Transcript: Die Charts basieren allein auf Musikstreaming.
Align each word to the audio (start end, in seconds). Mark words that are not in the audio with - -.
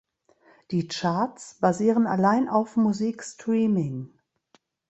Die 0.71 0.87
Charts 0.87 1.59
basieren 1.59 2.07
allein 2.07 2.49
auf 2.49 2.75
Musikstreaming. 2.75 4.09